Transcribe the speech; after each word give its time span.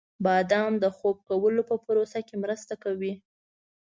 •بادام 0.25 0.73
د 0.83 0.85
خوب 0.97 1.17
کولو 1.29 1.61
په 1.69 1.75
پروسه 1.85 2.19
کې 2.27 2.35
مرسته 2.43 2.73
کوي. 2.83 3.13